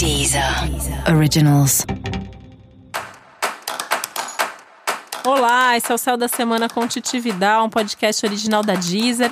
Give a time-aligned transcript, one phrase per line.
[0.00, 0.42] Deezer
[1.14, 1.84] Originals.
[5.26, 9.30] Olá, esse é o Céu da Semana com Titividade, um podcast original da Deezer.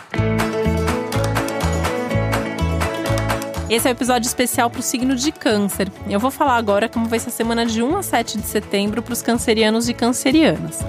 [3.71, 5.91] Esse é o um episódio especial para o signo de Câncer.
[6.07, 9.01] Eu vou falar agora como vai ser a semana de 1 a 7 de setembro
[9.01, 10.81] para os cancerianos e cancerianas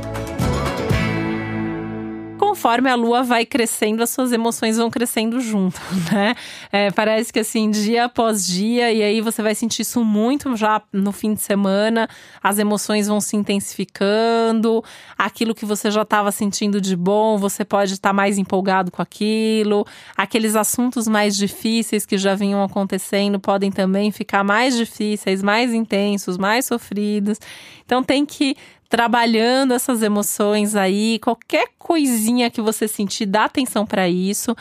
[2.59, 5.79] conforme a lua vai crescendo, as suas emoções vão crescendo junto,
[6.11, 6.35] né?
[6.69, 10.81] É, parece que assim, dia após dia, e aí você vai sentir isso muito já
[10.91, 12.09] no fim de semana,
[12.43, 14.83] as emoções vão se intensificando,
[15.17, 19.01] aquilo que você já estava sentindo de bom, você pode estar tá mais empolgado com
[19.01, 19.87] aquilo,
[20.17, 26.37] aqueles assuntos mais difíceis que já vinham acontecendo podem também ficar mais difíceis, mais intensos,
[26.37, 27.39] mais sofridos.
[27.85, 28.57] Então tem que
[28.89, 34.55] trabalhando essas emoções aí, qualquer coisinha que você sentir, dá atenção para isso.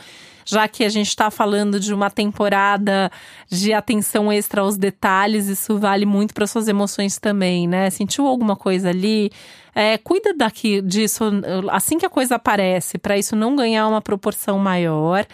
[0.45, 3.11] Já que a gente está falando de uma temporada
[3.47, 7.89] de atenção extra aos detalhes, isso vale muito para suas emoções também, né?
[7.91, 9.31] Sentiu alguma coisa ali?
[9.75, 11.25] É, cuida daqui disso
[11.69, 15.25] assim que a coisa aparece, para isso não ganhar uma proporção maior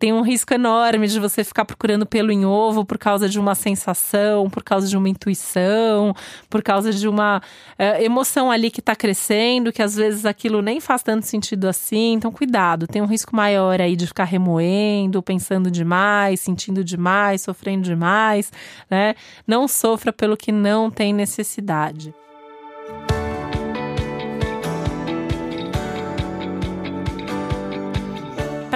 [0.00, 3.54] tem um risco enorme de você ficar procurando pelo em ovo por causa de uma
[3.54, 6.14] sensação, por causa de uma intuição,
[6.48, 7.42] por causa de uma
[7.78, 12.14] é, emoção ali que está crescendo, que às vezes aquilo nem faz tanto sentido assim.
[12.14, 17.84] Então, cuidado, tem um risco maior aí de ficar remoendo, pensando demais, sentindo demais, sofrendo
[17.84, 18.50] demais,
[18.90, 19.14] né?
[19.46, 22.14] Não sofra pelo que não tem necessidade.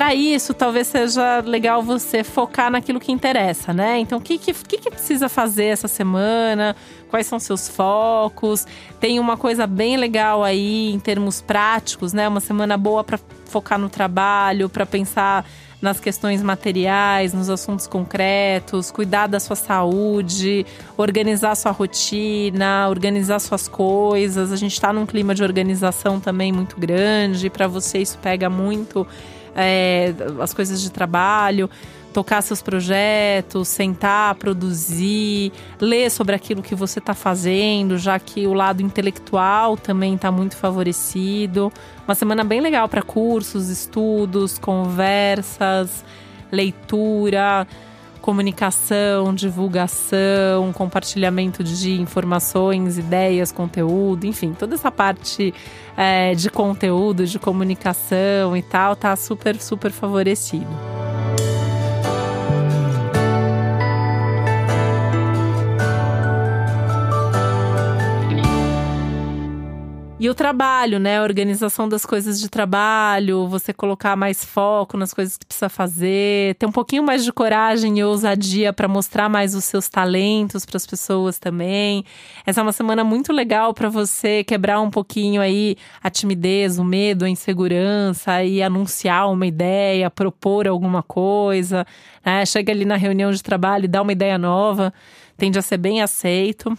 [0.05, 3.99] Para isso, talvez seja legal você focar naquilo que interessa, né?
[3.99, 6.77] Então, o que, que, que precisa fazer essa semana?
[7.09, 8.67] Quais são seus focos?
[9.01, 12.29] Tem uma coisa bem legal aí em termos práticos, né?
[12.29, 15.47] Uma semana boa para focar no trabalho, para pensar
[15.81, 20.67] nas questões materiais, nos assuntos concretos, cuidar da sua saúde,
[20.99, 24.53] organizar sua rotina, organizar suas coisas.
[24.53, 27.49] A gente está num clima de organização também muito grande.
[27.49, 29.07] Para você isso pega muito
[29.55, 31.71] é, as coisas de trabalho,
[32.13, 38.55] tocar seus projetos, sentar, produzir, ler sobre aquilo que você está fazendo, já que o
[38.55, 41.73] lado intelectual também está muito favorecido.
[42.07, 46.05] Uma semana bem legal para cursos, estudos, conversas,
[46.53, 47.67] leitura
[48.25, 55.53] comunicação, divulgação, compartilhamento de informações, ideias, conteúdo, enfim, toda essa parte
[55.95, 60.94] é, de conteúdo, de comunicação e tal, tá super, super favorecido.
[70.25, 71.19] E o trabalho, né?
[71.19, 76.55] A organização das coisas de trabalho, você colocar mais foco nas coisas que precisa fazer,
[76.55, 80.79] ter um pouquinho mais de coragem e ousadia para mostrar mais os seus talentos para
[80.79, 82.07] as pessoas também.
[82.47, 86.85] Essa é uma semana muito legal para você quebrar um pouquinho aí a timidez, o
[86.85, 91.87] medo, a insegurança e anunciar uma ideia, propor alguma coisa,
[92.25, 92.47] né?
[92.47, 94.91] Chega ali na reunião de trabalho e dá uma ideia nova,
[95.37, 96.75] tende a ser bem aceito.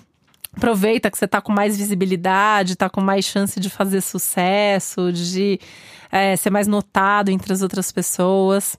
[0.55, 5.59] Aproveita que você está com mais visibilidade, está com mais chance de fazer sucesso, de
[6.09, 8.77] é, ser mais notado entre as outras pessoas.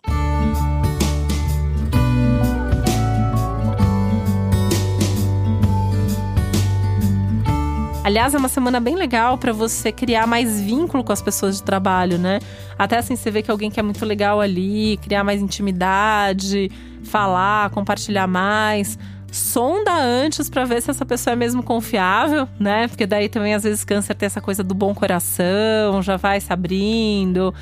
[8.03, 11.63] Aliás, é uma semana bem legal para você criar mais vínculo com as pessoas de
[11.65, 12.39] trabalho, né?
[12.79, 16.71] Até assim você vê que alguém que é muito legal ali, criar mais intimidade,
[17.03, 18.97] falar, compartilhar mais
[19.37, 22.89] sonda antes para ver se essa pessoa é mesmo confiável, né?
[22.89, 26.53] Porque daí também às vezes câncer tem essa coisa do bom coração, já vai se
[26.53, 27.55] abrindo.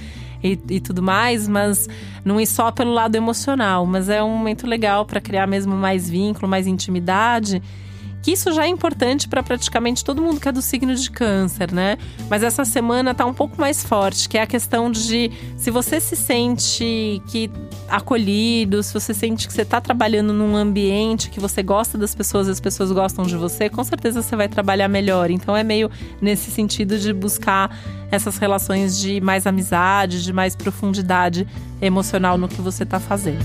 [0.43, 1.89] E, e, tudo mais, mas
[2.23, 6.11] não é só pelo lado emocional, mas é um momento legal para criar mesmo mais
[6.11, 7.63] vínculo, mais intimidade
[8.25, 11.71] que isso já é importante para praticamente todo mundo que é do signo de câncer,
[11.71, 11.99] né?
[12.31, 16.01] Mas essa semana tá um pouco mais forte, que é a questão de se você
[16.01, 17.51] se sente que
[17.87, 22.49] acolhido, se você sente que você está trabalhando num ambiente que você gosta das pessoas,
[22.49, 25.31] as pessoas gostam de você, com certeza você vai trabalhar melhor.
[25.31, 27.77] Então é meio nesse sentido de buscar
[28.11, 31.47] essas relações de mais amizade, de mais profundidade
[31.79, 33.45] emocional no que você está fazendo.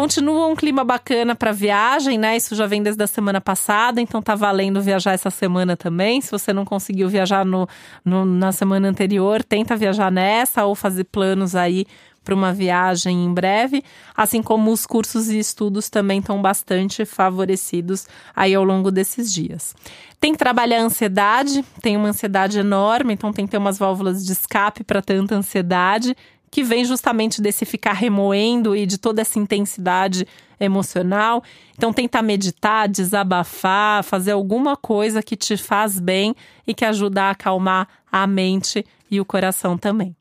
[0.00, 2.34] Continua um clima bacana para viagem, né?
[2.34, 6.22] Isso já vem desde a semana passada, então tá valendo viajar essa semana também.
[6.22, 7.68] Se você não conseguiu viajar no,
[8.02, 11.84] no, na semana anterior, tenta viajar nessa ou fazer planos aí
[12.24, 13.84] para uma viagem em breve,
[14.16, 19.74] assim como os cursos e estudos também estão bastante favorecidos aí ao longo desses dias.
[20.18, 24.24] Tem que trabalhar a ansiedade, tem uma ansiedade enorme, então tem que ter umas válvulas
[24.24, 26.16] de escape para tanta ansiedade
[26.50, 30.26] que vem justamente desse ficar remoendo e de toda essa intensidade
[30.58, 31.42] emocional.
[31.76, 36.34] Então, tentar meditar, desabafar, fazer alguma coisa que te faz bem
[36.66, 40.16] e que ajuda a acalmar a mente e o coração também.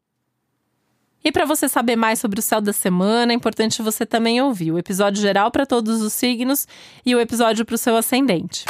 [1.23, 4.71] E para você saber mais sobre o céu da semana, é importante você também ouvir
[4.71, 6.65] o episódio geral para todos os signos
[7.05, 8.65] e o episódio para o seu ascendente.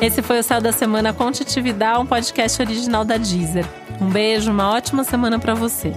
[0.00, 3.81] Esse foi o Céu da Semana com Titividade, um podcast original da Deezer.
[4.02, 5.92] Um beijo, uma ótima semana para você.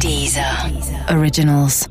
[0.00, 0.44] Deezer.
[1.16, 1.86] Originals.